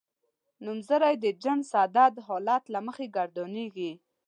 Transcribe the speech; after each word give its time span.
نومځری 0.63 1.15
د 1.23 1.25
جنس 1.43 1.69
عدد 1.83 2.13
حالت 2.27 2.63
له 2.73 2.79
مخې 2.87 3.05
ګردانیږي. 3.15 3.91